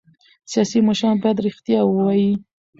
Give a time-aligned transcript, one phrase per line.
[0.51, 2.31] سیاسي مشران باید رښتیا ووايي